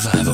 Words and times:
Survival 0.00 0.29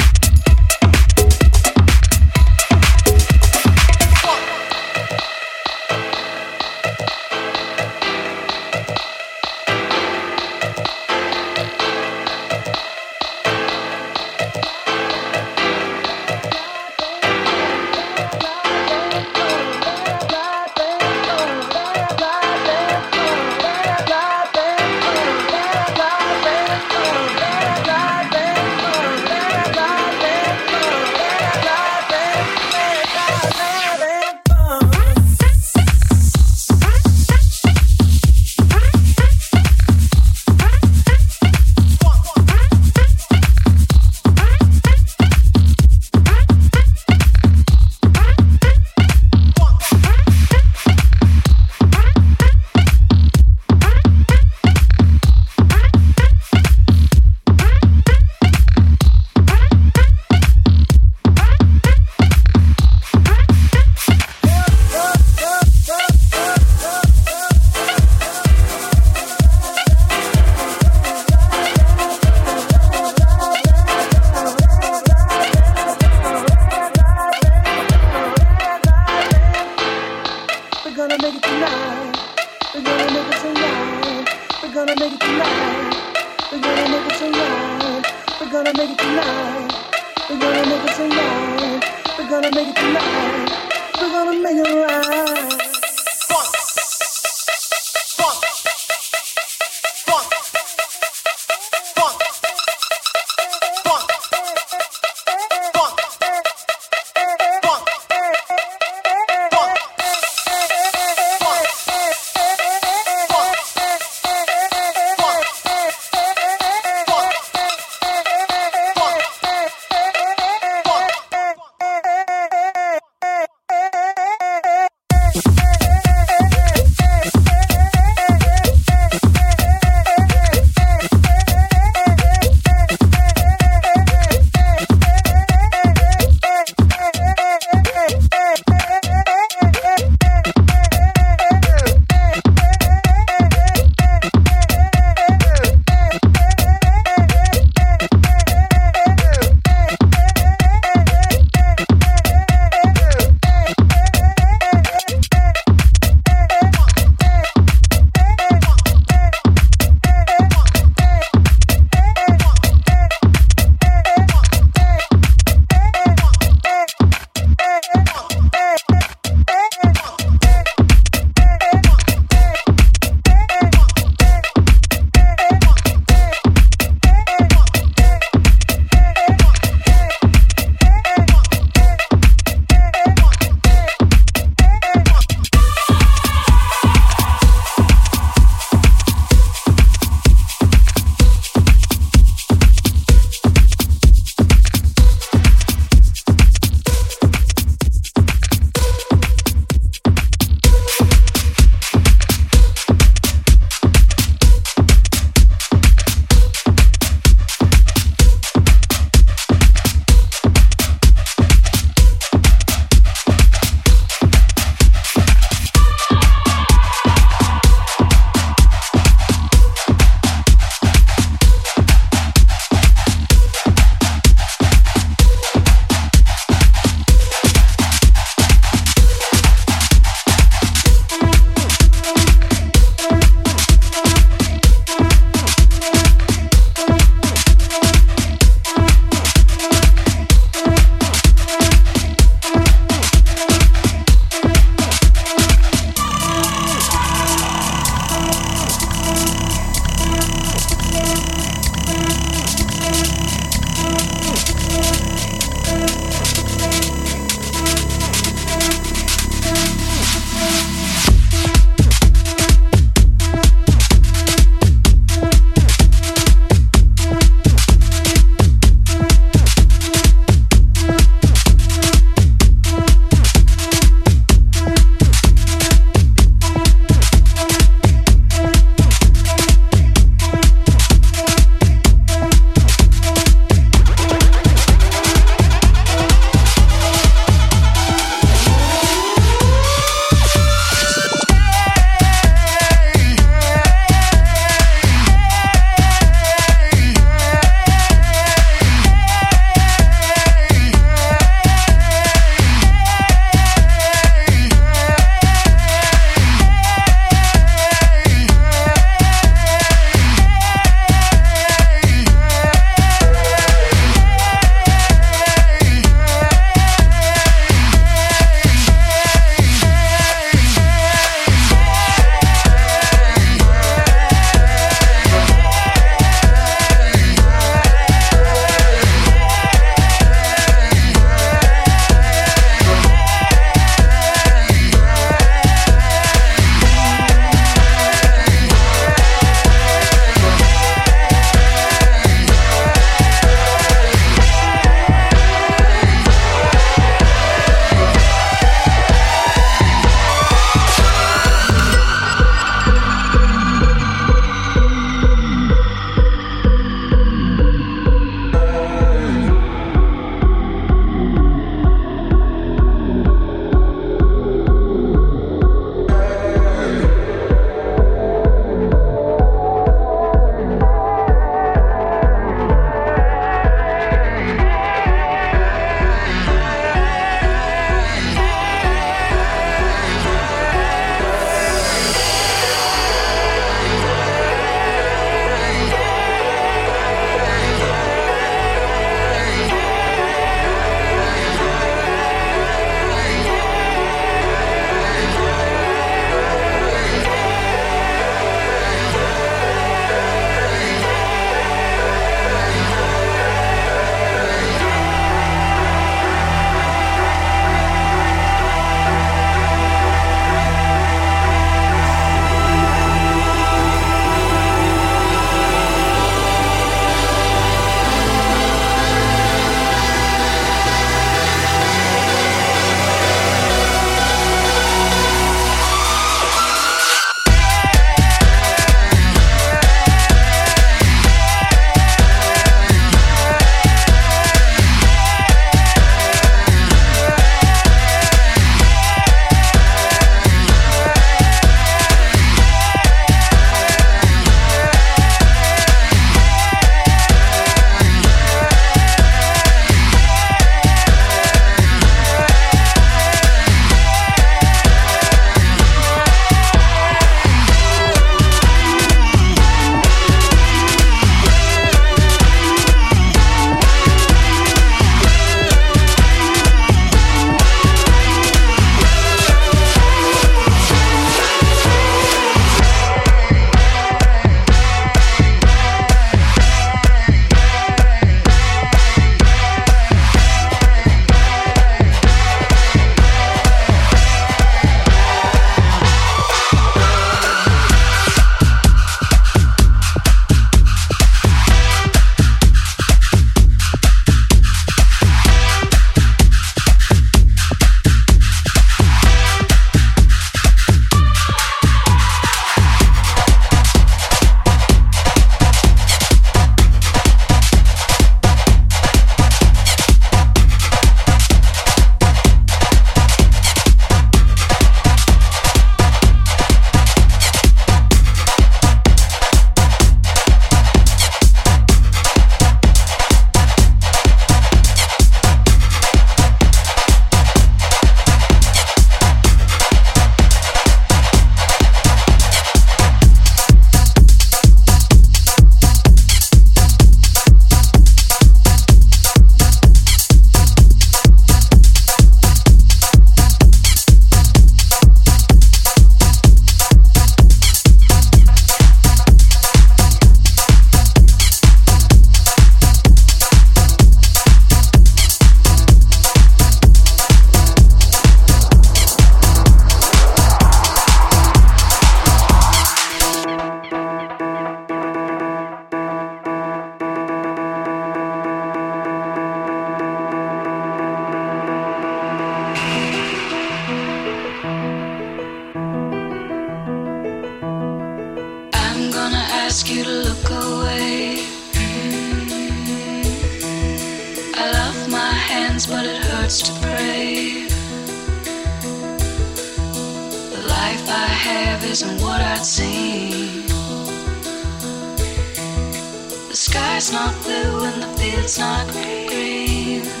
The 596.31 596.37
sky's 596.37 596.93
not 596.93 597.13
blue 597.23 597.65
and 597.65 597.83
the 597.83 597.87
field's 597.99 598.39
not 598.39 598.65
green. 598.71 600.00